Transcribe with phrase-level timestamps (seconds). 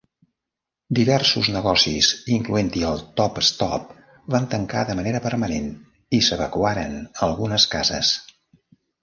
[0.99, 2.07] Diversos negocis,
[2.37, 3.91] incloent-hi el Top Stop,
[4.37, 5.69] van tancar de manera permanent,
[6.21, 8.17] i s'evacuaren algunes cases.